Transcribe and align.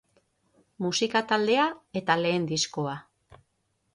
Musika 0.85 1.21
taldea 1.33 1.67
eta 2.01 2.17
lehen 2.23 2.47
diskoa. 2.53 2.95